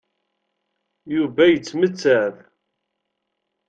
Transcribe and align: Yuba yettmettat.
Yuba 1.15 1.43
yettmettat. 1.47 2.37